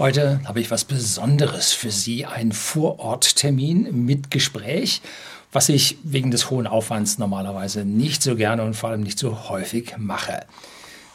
[0.00, 5.02] Heute habe ich was Besonderes für Sie, einen Vororttermin mit Gespräch,
[5.52, 9.50] was ich wegen des hohen Aufwands normalerweise nicht so gerne und vor allem nicht so
[9.50, 10.40] häufig mache.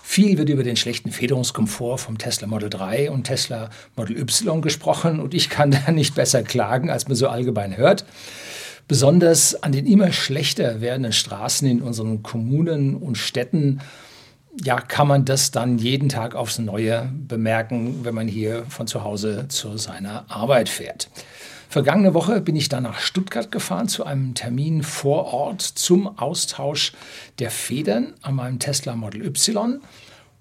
[0.04, 5.20] Viel wird über den schlechten Federungskomfort vom Tesla Model 3 und Tesla Model Y gesprochen
[5.20, 8.06] und ich kann da nicht besser klagen, als man so allgemein hört.
[8.88, 13.82] Besonders an den immer schlechter werdenden Straßen in unseren Kommunen und Städten
[14.64, 19.04] ja, kann man das dann jeden Tag aufs Neue bemerken, wenn man hier von zu
[19.04, 21.10] Hause zu seiner Arbeit fährt.
[21.70, 26.94] Vergangene Woche bin ich dann nach Stuttgart gefahren zu einem Termin vor Ort zum Austausch
[27.40, 29.82] der Federn an meinem Tesla Model Y.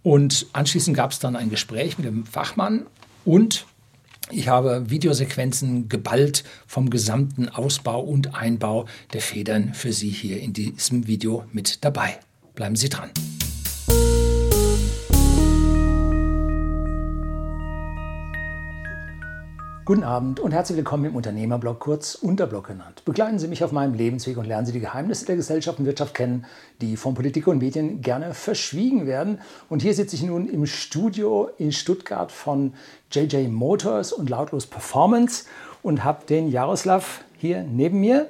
[0.03, 2.87] Und anschließend gab es dann ein Gespräch mit dem Fachmann
[3.25, 3.67] und
[4.31, 10.53] ich habe Videosequenzen geballt vom gesamten Ausbau und Einbau der Federn für Sie hier in
[10.53, 12.19] diesem Video mit dabei.
[12.55, 13.11] Bleiben Sie dran.
[19.87, 23.03] Guten Abend und herzlich willkommen im Unternehmerblog, kurz Unterblog genannt.
[23.05, 26.15] Begleiten Sie mich auf meinem Lebensweg und lernen Sie die Geheimnisse der Gesellschaft und Wirtschaft
[26.15, 26.47] kennen,
[26.81, 29.43] die von Politik und Medien gerne verschwiegen werden.
[29.69, 32.73] Und hier sitze ich nun im Studio in Stuttgart von
[33.13, 35.45] JJ Motors und Lautlos Performance
[35.83, 38.29] und habe den Jaroslav hier neben mir.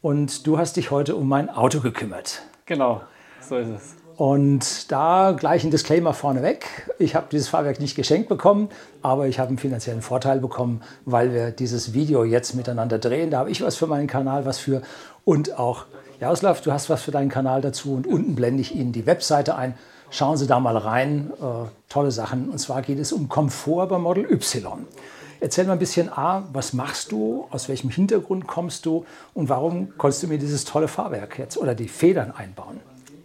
[0.00, 2.40] Und du hast dich heute um mein Auto gekümmert.
[2.64, 3.02] Genau,
[3.42, 4.03] so ist es.
[4.16, 6.88] Und da gleich ein Disclaimer vorneweg.
[7.00, 8.68] Ich habe dieses Fahrwerk nicht geschenkt bekommen,
[9.02, 13.30] aber ich habe einen finanziellen Vorteil bekommen, weil wir dieses Video jetzt miteinander drehen.
[13.30, 14.82] Da habe ich was für meinen Kanal, was für
[15.24, 15.86] und auch
[16.20, 19.56] Jaroslav, du hast was für deinen Kanal dazu und unten blende ich Ihnen die Webseite
[19.56, 19.74] ein.
[20.10, 21.32] Schauen Sie da mal rein.
[21.40, 22.50] Äh, tolle Sachen.
[22.50, 24.86] Und zwar geht es um Komfort beim Model Y.
[25.40, 29.04] Erzähl mal ein bisschen A, was machst du, aus welchem Hintergrund kommst du
[29.34, 32.80] und warum konntest du mir dieses tolle Fahrwerk jetzt oder die Federn einbauen?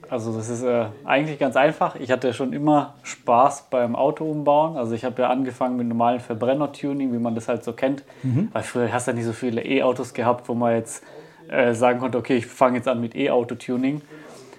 [0.09, 1.95] Also das ist äh, eigentlich ganz einfach.
[1.95, 4.75] Ich hatte schon immer Spaß beim Auto umbauen.
[4.75, 8.03] Also ich habe ja angefangen mit normalen Verbrenner-Tuning, wie man das halt so kennt.
[8.23, 8.49] Mhm.
[8.51, 11.03] Weil früher hast du ja nicht so viele E-Autos gehabt, wo man jetzt
[11.47, 14.01] äh, sagen konnte, okay, ich fange jetzt an mit E-Auto-Tuning.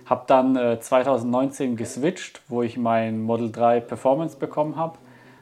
[0.07, 4.99] Habe dann äh, 2019 geswitcht, wo ich mein Model 3 Performance bekommen habe,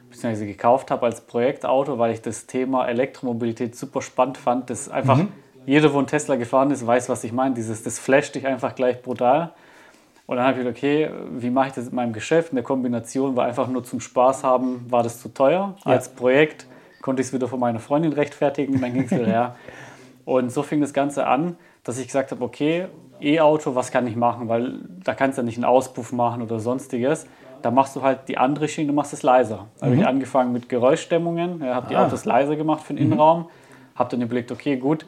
[0.09, 4.71] beziehungsweise gekauft habe als Projektauto, weil ich das Thema Elektromobilität super spannend fand.
[4.71, 5.27] Das einfach, mhm.
[5.67, 7.53] jeder, wo ein Tesla gefahren ist, weiß, was ich meine.
[7.53, 9.53] Dieses, das flasht dich einfach gleich brutal.
[10.29, 11.09] Und dann habe ich gedacht, okay,
[11.39, 12.51] wie mache ich das in meinem Geschäft?
[12.51, 15.73] In der Kombination war einfach nur zum Spaß haben, war das zu teuer.
[15.83, 15.91] Ja.
[15.91, 16.67] Als Projekt
[17.01, 19.55] konnte ich es wieder von meiner Freundin rechtfertigen, dann ging es wieder her.
[20.25, 24.15] Und so fing das Ganze an, dass ich gesagt habe, okay, E-Auto, was kann ich
[24.15, 24.49] machen?
[24.49, 27.25] Weil da kannst du ja nicht einen Auspuff machen oder sonstiges.
[27.63, 29.65] Da machst du halt die andere Schiene, du machst es leiser.
[29.79, 29.89] Da mhm.
[29.89, 32.05] habe ich angefangen mit Geräuschdämmungen, ja, habe die ah.
[32.05, 33.13] Autos leiser gemacht für den mhm.
[33.13, 33.49] Innenraum,
[33.95, 35.07] habe dann überlegt, okay, gut,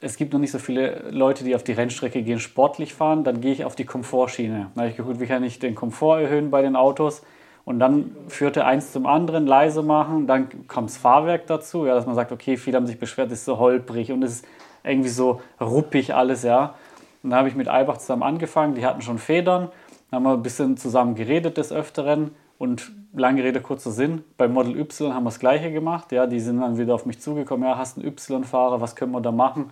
[0.00, 3.40] es gibt noch nicht so viele Leute, die auf die Rennstrecke gehen, sportlich fahren, dann
[3.40, 4.70] gehe ich auf die Komfortschiene.
[4.74, 7.22] Da habe ich geguckt, wie kann ich den Komfort erhöhen bei den Autos.
[7.64, 12.06] Und dann führte eins zum anderen, leise machen, dann kam das Fahrwerk dazu, ja, dass
[12.06, 14.46] man sagt, okay, viele haben sich beschwert, es ist so holprig und es ist
[14.82, 16.74] irgendwie so ruppig alles, ja.
[17.22, 19.68] Und dann habe ich mit Albach zusammen angefangen, die hatten schon Federn,
[20.10, 24.52] dann haben wir ein bisschen zusammen geredet des Öfteren und lange Rede, kurzer Sinn, beim
[24.52, 27.68] Model Y haben wir das Gleiche gemacht, ja, die sind dann wieder auf mich zugekommen,
[27.68, 29.70] ja, hast einen Y-Fahrer, was können wir da machen?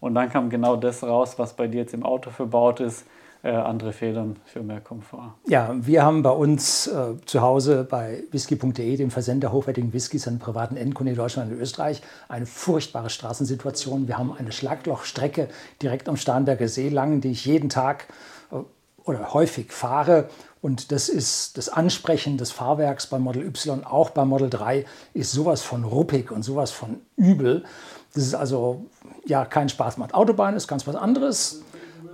[0.00, 3.04] Und dann kam genau das raus, was bei dir jetzt im Auto verbaut ist.
[3.44, 5.32] Äh, andere Federn für mehr Komfort.
[5.46, 10.40] Ja, wir haben bei uns äh, zu Hause bei whisky.de, dem Versender hochwertigen Whiskys an
[10.40, 14.08] privaten Endkunden in Deutschland und Österreich, eine furchtbare Straßensituation.
[14.08, 15.46] Wir haben eine Schlaglochstrecke
[15.80, 18.08] direkt am Starnberger See lang, die ich jeden Tag
[18.50, 18.56] äh,
[19.04, 20.28] oder häufig fahre.
[20.60, 24.84] Und das ist das Ansprechen des Fahrwerks beim Model Y, auch beim Model 3,
[25.14, 27.64] ist sowas von ruppig und sowas von übel.
[28.14, 28.86] Das ist also
[29.28, 30.14] ja kein Spaß macht.
[30.14, 31.62] Autobahn ist ganz was anderes,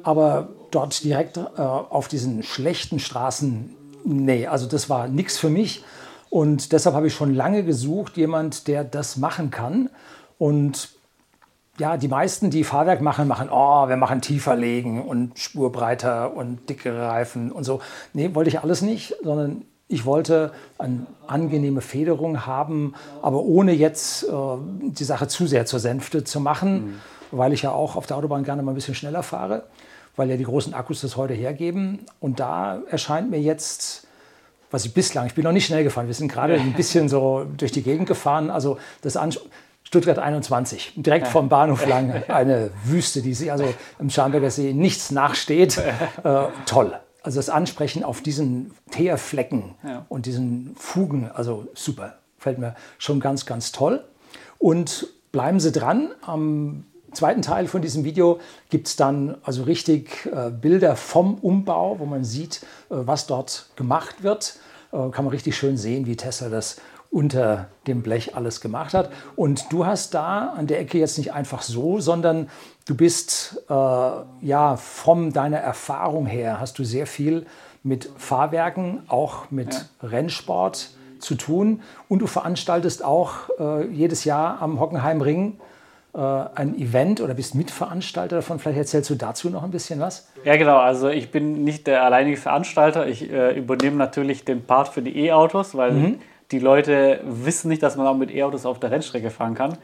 [0.02, 5.84] aber dort direkt äh, auf diesen schlechten Straßen, nee, also das war nichts für mich.
[6.30, 9.88] Und deshalb habe ich schon lange gesucht, jemand, der das machen kann.
[10.36, 10.90] Und
[11.78, 16.68] ja, die meisten, die Fahrwerk machen, machen, oh, wir machen tiefer legen und spurbreiter und
[16.68, 17.80] dickere Reifen und so.
[18.12, 24.24] Nee, wollte ich alles nicht, sondern ich wollte eine angenehme Federung haben, aber ohne jetzt
[24.24, 24.28] äh,
[24.80, 27.00] die Sache zu sehr zur Sänfte zu machen, mhm.
[27.30, 29.64] weil ich ja auch auf der Autobahn gerne mal ein bisschen schneller fahre,
[30.16, 32.00] weil ja die großen Akkus das heute hergeben.
[32.20, 34.06] Und da erscheint mir jetzt,
[34.70, 37.46] was ich bislang, ich bin noch nicht schnell gefahren, wir sind gerade ein bisschen so
[37.56, 39.32] durch die Gegend gefahren, also das An
[39.84, 45.10] Stuttgart 21, direkt vom Bahnhof lang, eine Wüste, die sich also im Scharnberger See nichts
[45.10, 45.80] nachsteht.
[46.24, 46.98] Äh, toll.
[47.24, 50.04] Also das Ansprechen auf diesen Teerflecken ja.
[50.10, 54.04] und diesen Fugen, also super, fällt mir schon ganz, ganz toll.
[54.58, 56.10] Und bleiben Sie dran.
[56.20, 56.84] Am
[57.14, 62.04] zweiten Teil von diesem Video gibt es dann also richtig äh, Bilder vom Umbau, wo
[62.04, 62.60] man sieht,
[62.90, 64.58] äh, was dort gemacht wird.
[64.92, 66.76] Äh, kann man richtig schön sehen, wie Tesla das
[67.14, 69.08] unter dem Blech alles gemacht hat.
[69.36, 72.48] Und du hast da an der Ecke jetzt nicht einfach so, sondern
[72.86, 77.46] du bist äh, ja von deiner Erfahrung her, hast du sehr viel
[77.84, 80.08] mit Fahrwerken, auch mit ja.
[80.08, 80.90] Rennsport
[81.20, 81.82] zu tun.
[82.08, 85.60] Und du veranstaltest auch äh, jedes Jahr am Hockenheimring
[86.14, 88.58] äh, ein Event oder bist Mitveranstalter davon.
[88.58, 90.32] Vielleicht erzählst du dazu noch ein bisschen was?
[90.44, 90.78] Ja, genau.
[90.78, 93.06] Also ich bin nicht der alleinige Veranstalter.
[93.06, 96.18] Ich äh, übernehme natürlich den Part für die E-Autos, weil mhm.
[96.50, 99.78] Die Leute wissen nicht, dass man auch mit E-Autos auf der Rennstrecke fahren kann.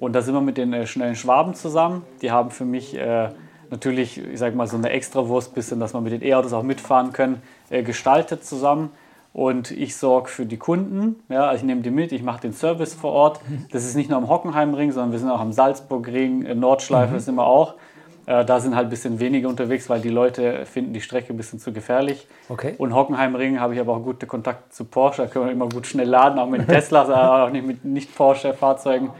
[0.00, 2.02] Und da sind wir mit den äh, schnellen Schwaben zusammen.
[2.22, 3.28] Die haben für mich äh,
[3.70, 7.12] natürlich, ich sage mal, so eine Extrawurst, bisschen, dass wir mit den E-Autos auch mitfahren
[7.12, 8.90] können, äh, gestaltet zusammen.
[9.32, 11.22] Und ich sorge für die Kunden.
[11.28, 13.40] Ja, also ich nehme die mit, ich mache den Service vor Ort.
[13.70, 17.20] Das ist nicht nur am Hockenheimring, sondern wir sind auch am Salzburgring, in Nordschleife mhm.
[17.20, 17.74] sind wir auch.
[18.30, 21.36] Äh, da sind halt ein bisschen weniger unterwegs, weil die Leute finden die Strecke ein
[21.36, 22.28] bisschen zu gefährlich.
[22.48, 22.76] Okay.
[22.78, 25.22] Und Hockenheimring habe ich aber auch gute Kontakte zu Porsche.
[25.22, 29.10] Da können wir immer gut schnell laden, auch mit Teslas, auch nicht mit Nicht-Porsche-Fahrzeugen.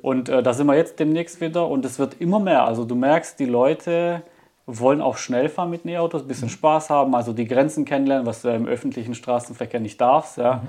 [0.00, 2.64] Und äh, da sind wir jetzt demnächst wieder und es wird immer mehr.
[2.64, 4.22] Also du merkst, die Leute
[4.64, 8.40] wollen auch schnell fahren mit E-Autos, ein bisschen Spaß haben, also die Grenzen kennenlernen, was
[8.40, 10.38] du im öffentlichen Straßenverkehr nicht darfst.
[10.38, 10.54] Ja.
[10.54, 10.60] Mhm.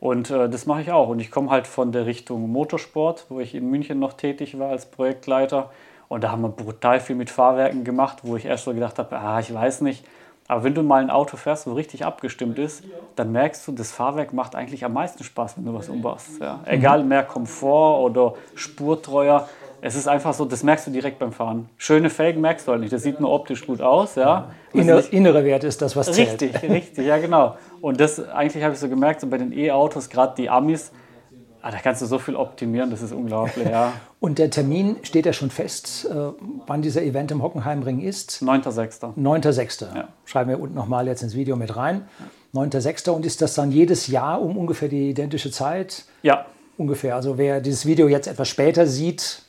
[0.00, 1.10] Und äh, das mache ich auch.
[1.10, 4.70] Und ich komme halt von der Richtung Motorsport, wo ich in München noch tätig war
[4.70, 5.70] als Projektleiter.
[6.08, 9.16] Und da haben wir brutal viel mit Fahrwerken gemacht, wo ich erst so gedacht habe,
[9.16, 10.04] ah, ich weiß nicht.
[10.48, 12.84] Aber wenn du mal ein Auto fährst, wo richtig abgestimmt ist,
[13.16, 16.40] dann merkst du, das Fahrwerk macht eigentlich am meisten Spaß, wenn du was umbaust.
[16.40, 16.60] Ja.
[16.66, 19.48] Egal, mehr Komfort oder spurtreuer
[19.80, 21.68] es ist einfach so, das merkst du direkt beim Fahren.
[21.76, 22.92] Schöne Felgen merkst du halt nicht.
[22.92, 24.14] Das sieht nur optisch gut aus.
[24.14, 24.50] Ja.
[24.72, 26.42] Inner, innere Wert ist das, was zählt.
[26.42, 27.56] Richtig, richtig, ja genau.
[27.80, 30.92] Und das eigentlich habe ich so gemerkt, so bei den E-Autos, gerade die Amis,
[31.66, 33.68] ah, da kannst du so viel optimieren, das ist unglaublich.
[33.68, 33.92] Ja.
[34.20, 36.14] Und der Termin steht ja schon fest, äh,
[36.66, 38.42] wann dieser Event im Hockenheimring ist?
[38.42, 39.16] 9.6.
[39.16, 39.94] 9.6.
[39.94, 40.08] Ja.
[40.24, 42.08] Schreiben wir unten nochmal jetzt ins Video mit rein.
[42.54, 43.10] 9.6.
[43.10, 46.04] Und ist das dann jedes Jahr um ungefähr die identische Zeit?
[46.22, 46.46] Ja.
[46.78, 47.16] Ungefähr.
[47.16, 49.42] Also wer dieses Video jetzt etwas später sieht,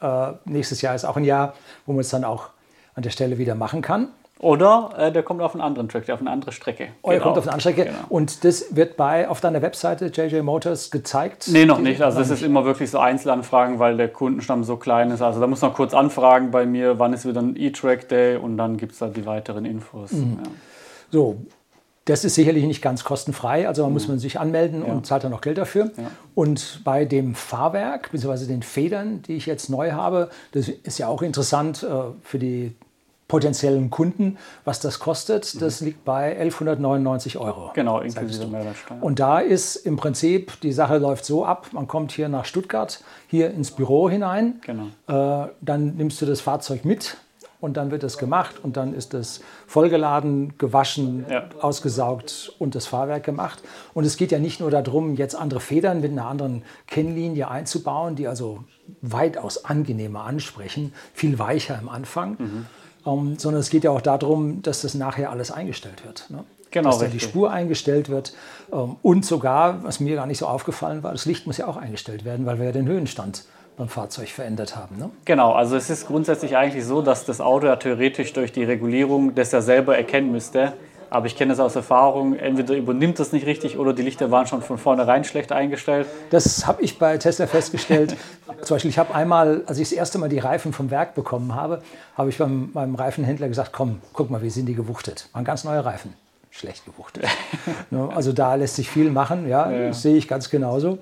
[0.00, 1.54] äh, nächstes Jahr ist auch ein Jahr,
[1.84, 2.48] wo man es dann auch
[2.94, 4.08] an der Stelle wieder machen kann.
[4.40, 6.88] Oder äh, der kommt auf einen anderen Track, auf eine andere Strecke.
[7.02, 7.24] Oder genau.
[7.24, 7.84] kommt auf eine andere Strecke.
[7.86, 7.98] Genau.
[8.08, 11.48] Und das wird bei auf deiner Webseite JJ Motors gezeigt?
[11.50, 12.00] Nee, noch nicht.
[12.00, 15.22] Also das ist immer wirklich so Einzelanfragen, weil der Kundenstamm so klein ist.
[15.22, 18.56] Also da muss man kurz anfragen bei mir, wann ist wieder ein E-Track Day und
[18.56, 20.12] dann gibt es da die weiteren Infos.
[20.12, 20.38] Mhm.
[20.44, 20.50] Ja.
[21.10, 21.38] So,
[22.04, 23.94] das ist sicherlich nicht ganz kostenfrei, also man mhm.
[23.94, 24.92] muss man sich anmelden ja.
[24.92, 25.90] und zahlt dann noch Geld dafür.
[25.96, 26.10] Ja.
[26.34, 28.46] Und bei dem Fahrwerk bzw.
[28.46, 31.88] den Federn, die ich jetzt neu habe, das ist ja auch interessant äh,
[32.22, 32.74] für die
[33.28, 35.54] potenziellen Kunden, was das kostet.
[35.54, 35.58] Mhm.
[35.60, 37.70] Das liegt bei 1199 Euro.
[37.74, 39.02] Genau, inklusive Mehrwertsteuer.
[39.02, 43.02] Und da ist im Prinzip, die Sache läuft so ab, man kommt hier nach Stuttgart,
[43.28, 45.44] hier ins Büro hinein, genau.
[45.44, 47.18] äh, dann nimmst du das Fahrzeug mit,
[47.60, 51.48] und dann wird es gemacht und dann ist es vollgeladen, gewaschen, ja.
[51.60, 53.62] ausgesaugt und das Fahrwerk gemacht.
[53.94, 58.14] Und es geht ja nicht nur darum, jetzt andere Federn mit einer anderen Kennlinie einzubauen,
[58.14, 58.64] die also
[59.02, 62.66] weitaus angenehmer ansprechen, viel weicher im Anfang, mhm.
[63.06, 66.26] Ähm, sondern es geht ja auch darum, dass das nachher alles eingestellt wird.
[66.30, 66.44] Ne?
[66.70, 68.34] Genau, dass dann die Spur eingestellt wird
[68.72, 71.76] ähm, und sogar, was mir gar nicht so aufgefallen war, das Licht muss ja auch
[71.76, 73.44] eingestellt werden, weil wir ja den Höhenstand
[73.76, 74.98] beim Fahrzeug verändert haben.
[74.98, 75.10] Ne?
[75.24, 79.34] Genau, also es ist grundsätzlich eigentlich so, dass das Auto ja theoretisch durch die Regulierung
[79.34, 80.72] das ja selber erkennen müsste.
[81.10, 84.46] Aber ich kenne es aus Erfahrung, entweder übernimmt das nicht richtig oder die Lichter waren
[84.46, 86.06] schon von vornherein schlecht eingestellt.
[86.30, 88.16] Das habe ich bei Tesla festgestellt.
[88.62, 91.54] Zum Beispiel, ich habe einmal, als ich das erste Mal die Reifen vom Werk bekommen
[91.54, 91.82] habe,
[92.16, 95.28] habe ich beim, beim Reifenhändler gesagt, komm, guck mal, wie sind die gewuchtet.
[95.32, 96.14] Waren ganz neue Reifen.
[96.50, 97.24] Schlecht gewuchtet.
[97.90, 99.88] Ne, also da lässt sich viel machen, ja, ja.
[99.88, 100.98] das sehe ich ganz genauso.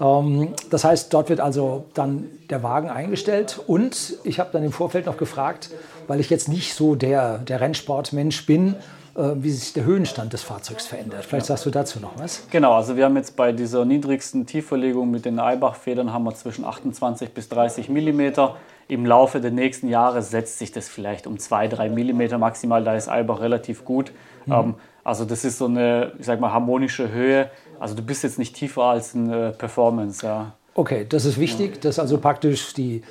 [0.00, 4.72] Ähm, das heißt, dort wird also dann der Wagen eingestellt und ich habe dann im
[4.72, 5.70] Vorfeld noch gefragt,
[6.06, 8.76] weil ich jetzt nicht so der, der Rennsportmensch bin,
[9.18, 11.24] wie sich der Höhenstand des Fahrzeugs verändert.
[11.24, 12.46] Vielleicht sagst du dazu noch was.
[12.50, 16.64] Genau, also wir haben jetzt bei dieser niedrigsten Tiefverlegung mit den Eibach-Federn haben wir zwischen
[16.64, 18.56] 28 bis 30 Millimeter.
[18.86, 22.84] Im Laufe der nächsten Jahre setzt sich das vielleicht um 2, 3 Millimeter maximal.
[22.84, 24.12] Da ist Eibach relativ gut.
[24.46, 24.52] Mhm.
[24.52, 27.50] Ähm, also das ist so eine, ich sag mal, harmonische Höhe.
[27.80, 30.52] Also du bist jetzt nicht tiefer als ein äh, Performance, ja.
[30.74, 33.02] Okay, das ist wichtig, dass also praktisch die,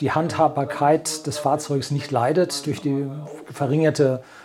[0.00, 3.06] die Handhabbarkeit des Fahrzeugs nicht leidet durch die
[3.52, 4.43] verringerte äh,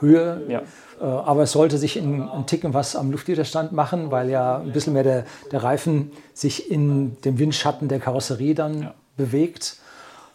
[0.00, 0.42] Höhe.
[0.48, 0.62] Ja.
[1.00, 4.72] Äh, aber es sollte sich in, in Ticken was am Luftwiderstand machen, weil ja ein
[4.72, 8.94] bisschen mehr der, der Reifen sich in dem Windschatten der Karosserie dann ja.
[9.16, 9.76] bewegt.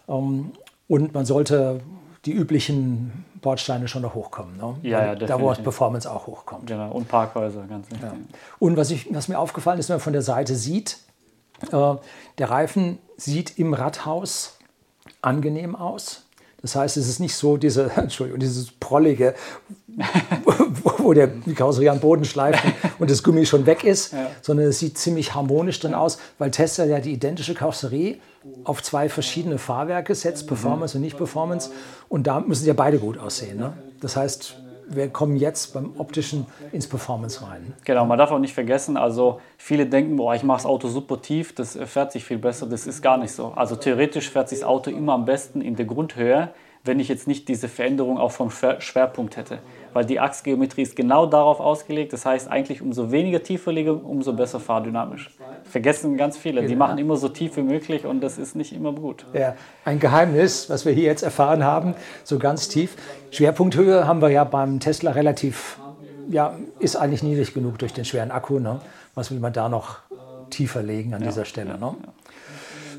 [0.08, 0.52] Ähm,
[0.88, 1.82] und man sollte
[2.26, 4.58] die üblichen Bordsteine schon noch hochkommen.
[4.58, 4.76] Ne?
[4.84, 6.68] Ja, ja, da, wo Performance auch hochkommt.
[6.68, 7.88] Genau, und Parkhäuser, ganz.
[8.02, 8.14] Ja.
[8.60, 10.98] Und was, ich, was mir aufgefallen ist, wenn man von der Seite sieht,
[11.72, 11.96] äh,
[12.38, 14.58] der Reifen sieht im Radhaus
[15.22, 16.27] angenehm aus.
[16.68, 19.36] Das heißt, es ist nicht so diese, Entschuldigung, dieses prollige,
[20.98, 22.62] wo der, die Karosserie am Boden schleift
[23.00, 24.30] und das Gummi schon weg ist, ja.
[24.42, 28.18] sondern es sieht ziemlich harmonisch drin aus, weil Tesla ja die identische Karosserie
[28.66, 30.48] auf zwei verschiedene Fahrwerke setzt, mhm.
[30.48, 31.70] Performance und Nicht-Performance.
[32.10, 33.58] Und da müssen sie ja beide gut aussehen.
[33.58, 33.74] Ne?
[34.02, 34.58] Das heißt,
[34.90, 37.74] wir kommen jetzt beim optischen ins Performance rein.
[37.84, 41.22] Genau, man darf auch nicht vergessen, also viele denken, boah, ich mache das Auto super
[41.22, 42.66] tief, das fährt sich viel besser.
[42.68, 43.54] Das ist gar nicht so.
[43.56, 46.50] Also theoretisch fährt sich das Auto immer am besten in der Grundhöhe,
[46.88, 49.60] wenn ich jetzt nicht diese Veränderung auch vom Schwerpunkt hätte
[49.98, 52.14] weil die Achsgeometrie ist genau darauf ausgelegt.
[52.14, 55.36] Das heißt, eigentlich umso weniger Tieferlegung, umso besser fahrdynamisch.
[55.64, 56.68] Vergessen ganz viele.
[56.68, 59.26] Die machen immer so tief wie möglich und das ist nicht immer gut.
[59.34, 62.96] Ja, ein Geheimnis, was wir hier jetzt erfahren haben, so ganz tief.
[63.32, 65.80] Schwerpunkthöhe haben wir ja beim Tesla relativ,
[66.30, 68.60] ja, ist eigentlich niedrig genug durch den schweren Akku.
[68.60, 68.80] Ne?
[69.16, 69.98] Was will man da noch
[70.52, 71.30] tiefer legen an ja.
[71.30, 71.80] dieser Stelle?
[71.80, 71.96] Ne?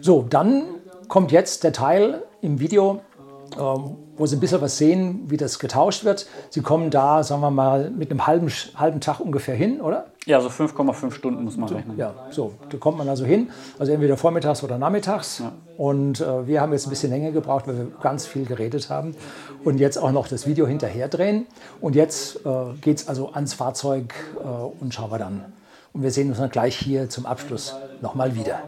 [0.00, 0.64] So, dann
[1.07, 3.02] kommt jetzt der Teil im Video,
[3.57, 6.26] wo Sie ein bisschen was sehen, wie das getauscht wird.
[6.50, 10.07] Sie kommen da, sagen wir mal, mit einem halben, halben Tag ungefähr hin, oder?
[10.26, 11.97] Ja, so 5,5 Stunden muss man rechnen.
[11.97, 15.38] Ja, so, da kommt man also hin, also entweder vormittags oder nachmittags.
[15.38, 15.52] Ja.
[15.78, 19.14] Und äh, wir haben jetzt ein bisschen länger gebraucht, weil wir ganz viel geredet haben.
[19.64, 21.47] Und jetzt auch noch das Video hinterher drehen.
[21.81, 25.45] Und jetzt äh, geht es also ans Fahrzeug äh, und schauen wir dann.
[25.93, 28.61] Und wir sehen uns dann gleich hier zum Abschluss nochmal wieder.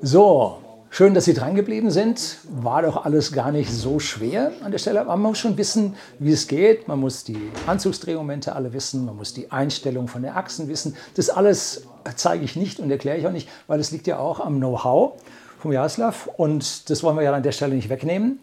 [0.00, 0.58] So,
[0.90, 2.38] schön, dass Sie dran geblieben sind.
[2.44, 5.04] War doch alles gar nicht so schwer an der Stelle.
[5.04, 6.86] Man muss schon wissen, wie es geht.
[6.86, 9.04] Man muss die Anzugsdrehmomente alle wissen.
[9.04, 10.94] Man muss die Einstellung von den Achsen wissen.
[11.16, 11.82] Das alles
[12.14, 15.20] zeige ich nicht und erkläre ich auch nicht, weil das liegt ja auch am Know-how
[15.58, 16.30] vom Jaroslav.
[16.36, 18.38] Und das wollen wir ja an der Stelle nicht wegnehmen.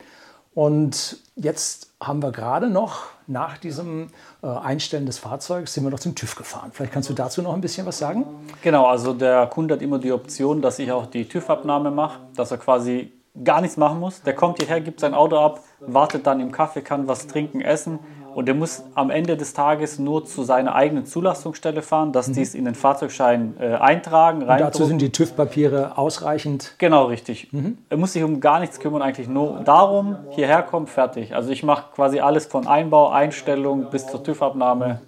[0.54, 4.10] Und jetzt haben wir gerade noch nach diesem
[4.42, 6.72] äh, Einstellen des Fahrzeugs sind wir noch zum TÜV gefahren.
[6.74, 8.26] Vielleicht kannst du dazu noch ein bisschen was sagen?
[8.62, 12.52] Genau, also der Kunde hat immer die Option, dass ich auch die TÜV-Abnahme mache, dass
[12.52, 13.12] er quasi
[13.44, 14.22] gar nichts machen muss.
[14.22, 18.00] Der kommt hierher, gibt sein Auto ab, wartet dann im Kaffee, kann was trinken, essen
[18.36, 22.34] und der muss am Ende des Tages nur zu seiner eigenen Zulassungsstelle fahren, dass mhm.
[22.34, 24.41] die es in den Fahrzeugschein äh, eintragen.
[24.41, 26.76] Und dazu sind die TÜV-Papiere ausreichend?
[26.78, 27.54] Genau, richtig.
[27.54, 27.78] Mhm.
[27.89, 31.34] Er muss sich um gar nichts kümmern, eigentlich nur darum, hierher kommt, fertig.
[31.34, 35.00] Also ich mache quasi alles von Einbau, Einstellung bis zur TÜV-Abnahme,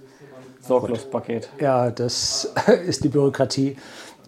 [0.61, 1.49] sorglos Paket.
[1.59, 2.53] Ja, das
[2.85, 3.75] ist die Bürokratie,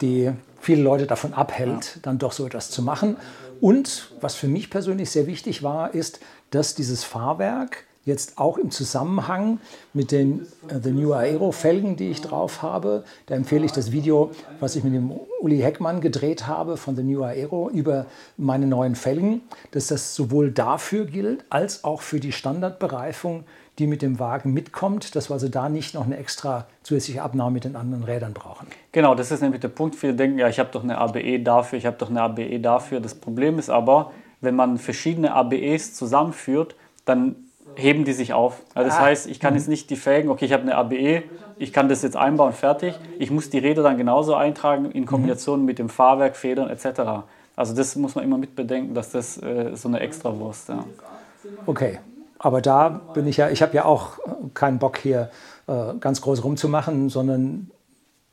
[0.01, 2.01] die viele Leute davon abhält, ja.
[2.01, 3.15] dann doch so etwas zu machen.
[3.62, 6.19] Und was für mich persönlich sehr wichtig war, ist,
[6.51, 9.59] dass dieses Fahrwerk jetzt auch im Zusammenhang
[9.93, 13.03] mit den uh, The New Aero Felgen, die ich drauf habe.
[13.27, 17.03] Da empfehle ich das Video, was ich mit dem Uli Heckmann gedreht habe von The
[17.03, 18.05] New Aero über
[18.38, 23.43] meine neuen Felgen, dass das sowohl dafür gilt als auch für die Standardbereifung,
[23.77, 27.51] die mit dem Wagen mitkommt, dass wir also da nicht noch eine extra zusätzliche Abnahme
[27.51, 28.67] mit den anderen Rädern brauchen.
[28.91, 29.95] Genau, das ist nämlich der Punkt.
[29.95, 32.99] Viele denken, ja, ich habe doch eine ABE dafür, ich habe doch eine ABE dafür.
[32.99, 38.62] Das Problem ist aber, wenn man verschiedene ABEs zusammenführt, dann heben die sich auf.
[38.73, 39.03] Also das ah.
[39.03, 41.23] heißt, ich kann jetzt nicht die Felgen, okay, ich habe eine ABE,
[41.58, 42.95] ich kann das jetzt einbauen, fertig.
[43.17, 45.65] Ich muss die Räder dann genauso eintragen in Kombination mhm.
[45.65, 47.25] mit dem Fahrwerk, Federn etc.
[47.55, 50.69] Also das muss man immer mit bedenken, dass das äh, so eine Extrawurst.
[50.69, 50.86] Ja.
[51.65, 51.99] Okay,
[52.38, 54.19] aber da bin ich ja, ich habe ja auch
[54.53, 55.29] keinen Bock hier
[55.67, 57.69] äh, ganz groß rumzumachen, sondern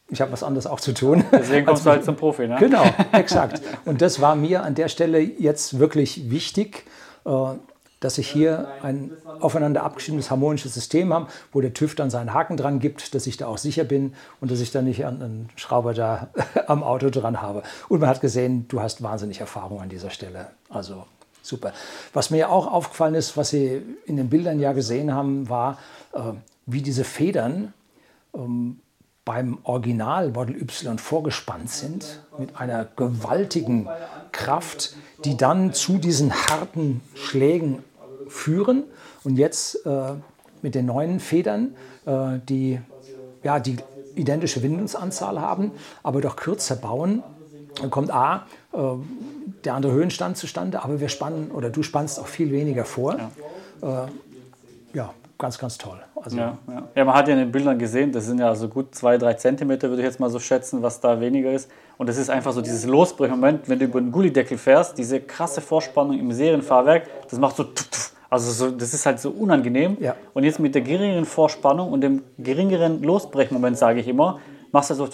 [0.09, 1.25] ich habe was anderes auch zu tun.
[1.33, 2.57] Deswegen kommst du halt zum Profi, ne?
[2.61, 3.61] Genau, exakt.
[3.85, 6.85] Und das war mir an der Stelle jetzt wirklich wichtig,
[7.25, 7.31] äh,
[8.07, 12.57] dass ich hier ein aufeinander abgestimmtes harmonisches System habe, wo der TÜV dann seinen Haken
[12.57, 15.92] dran gibt, dass ich da auch sicher bin und dass ich da nicht einen Schrauber
[15.92, 16.29] da
[16.69, 17.64] am Auto dran habe.
[17.88, 20.53] Und man hat gesehen, du hast wahnsinnig Erfahrung an dieser Stelle.
[20.69, 21.05] Also
[21.42, 21.73] super.
[22.12, 25.79] Was mir auch aufgefallen ist, was Sie in den Bildern ja gesehen haben, war,
[26.12, 26.21] äh,
[26.64, 27.75] wie diese Federn
[28.37, 28.79] ähm,
[29.25, 33.88] beim Original Model Y vorgespannt sind mit einer gewaltigen
[34.31, 37.83] Kraft, die dann zu diesen harten Schlägen
[38.29, 38.85] führen.
[39.25, 40.15] Und jetzt äh,
[40.62, 41.75] mit den neuen Federn,
[42.07, 42.81] äh, die
[43.43, 43.77] ja, die
[44.17, 45.71] identische Windungsanzahl haben,
[46.03, 47.23] aber doch kürzer bauen,
[47.81, 48.79] dann kommt A, äh,
[49.65, 53.17] der andere Höhenstand zustande, aber wir spannen oder du spannst auch viel weniger vor.
[53.83, 54.09] Ja, äh,
[54.95, 55.99] ja ganz, ganz toll.
[56.21, 56.89] Also ja, ja.
[56.95, 59.35] ja, man hat ja in den Bildern gesehen, das sind ja so gut zwei, drei
[59.35, 61.71] Zentimeter, würde ich jetzt mal so schätzen, was da weniger ist.
[61.99, 65.61] Und das ist einfach so dieses Losbrechmoment, wenn du über den Gullideckel fährst, diese krasse
[65.61, 67.67] Vorspannung im Serienfahrwerk, das macht so,
[68.29, 69.97] also so, das ist halt so unangenehm.
[70.01, 70.17] Ja.
[70.35, 74.41] Und jetzt mit der geringeren Vorspannung und dem geringeren Losbrechmoment, sage ich immer,
[74.73, 75.09] machst du so,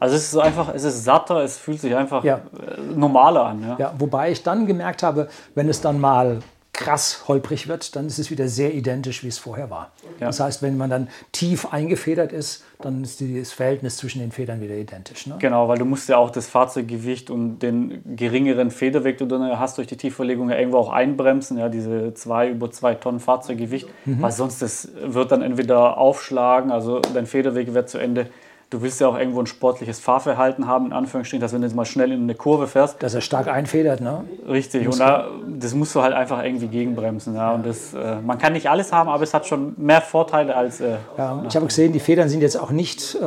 [0.00, 2.36] also es ist so einfach, es ist satter, es fühlt sich einfach ja.
[2.36, 3.62] Äh, normaler an.
[3.62, 3.76] Ja.
[3.78, 6.40] ja, wobei ich dann gemerkt habe, wenn es dann mal
[6.74, 9.92] krass holprig wird, dann ist es wieder sehr identisch, wie es vorher war.
[10.20, 10.26] Ja.
[10.26, 14.60] Das heißt, wenn man dann tief eingefedert ist, dann ist das Verhältnis zwischen den Federn
[14.60, 15.26] wieder identisch.
[15.26, 15.36] Ne?
[15.38, 19.78] Genau, weil du musst ja auch das Fahrzeuggewicht und den geringeren Federweg, den du hast
[19.78, 24.20] durch die Tiefverlegung ja irgendwo auch einbremsen, ja, diese zwei über zwei Tonnen Fahrzeuggewicht, mhm.
[24.20, 28.26] weil sonst das wird dann entweder aufschlagen, also dein Federweg wird zu Ende
[28.70, 31.76] du willst ja auch irgendwo ein sportliches Fahrverhalten haben, in Anführungsstrichen, dass wenn du jetzt
[31.76, 33.02] mal schnell in eine Kurve fährst.
[33.02, 34.24] Dass er stark einfedert, ne?
[34.48, 37.34] Richtig, und da, das musst du halt einfach irgendwie gegenbremsen.
[37.34, 37.50] Ja?
[37.50, 37.54] ja.
[37.54, 40.80] Und das, äh, man kann nicht alles haben, aber es hat schon mehr Vorteile als.
[40.80, 43.18] Äh, ja, ich habe gesehen, die Federn sind jetzt auch nicht äh,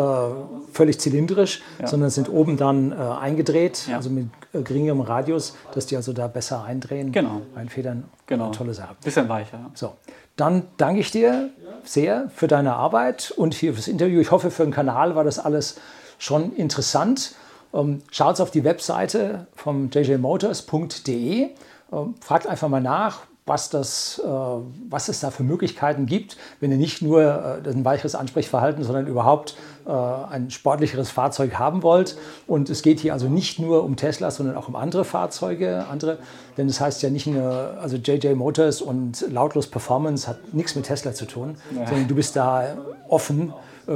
[0.71, 1.88] völlig zylindrisch, ja.
[1.88, 6.28] sondern sind oben dann äh, eingedreht, also mit äh, geringerem Radius, dass die also da
[6.28, 7.41] besser eindrehen, genau.
[7.56, 8.06] einfedern.
[8.28, 8.52] Genau.
[8.52, 8.95] Tolle Sache.
[9.04, 9.71] Bisschen weicher.
[9.73, 9.93] So,
[10.38, 11.50] dann danke ich dir
[11.84, 14.21] sehr für deine Arbeit und hier fürs Interview.
[14.21, 15.80] Ich hoffe, für den Kanal war das alles
[16.17, 17.36] schon interessant.
[17.73, 21.50] Ähm, schaut auf die Webseite vom jjmotors.de.
[21.91, 26.69] Ähm, fragt einfach mal nach, was, das, äh, was es da für Möglichkeiten gibt, wenn
[26.69, 29.55] ihr nicht nur äh, ein weicheres Ansprechverhalten, sondern überhaupt
[29.86, 32.17] äh, ein sportlicheres Fahrzeug haben wollt.
[32.45, 36.17] Und es geht hier also nicht nur um Tesla, sondern auch um andere Fahrzeuge, andere,
[36.57, 40.75] denn es das heißt ja nicht nur, also JJ Motors und Lautlos Performance hat nichts
[40.75, 41.88] mit Tesla zu tun, ja.
[41.88, 43.53] sondern du bist da offen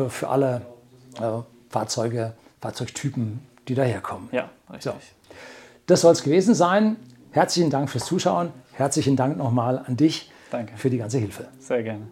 [0.08, 0.62] für alle
[1.70, 4.30] Fahrzeuge, Fahrzeugtypen, die daherkommen.
[4.32, 4.94] Ja, richtig.
[4.94, 4.94] So.
[5.88, 6.96] Das soll es gewesen sein.
[7.32, 8.54] Herzlichen Dank fürs Zuschauen.
[8.74, 10.76] Herzlichen Dank nochmal an dich Danke.
[10.78, 11.48] für die ganze Hilfe.
[11.60, 12.08] Sehr gerne.